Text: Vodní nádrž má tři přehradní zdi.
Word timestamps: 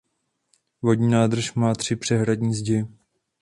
Vodní 0.81 1.09
nádrž 1.11 1.53
má 1.53 1.75
tři 1.75 1.95
přehradní 1.95 2.53
zdi. 2.55 2.85